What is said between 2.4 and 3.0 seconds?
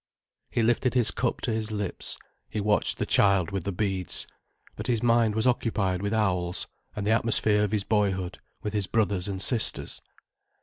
he watched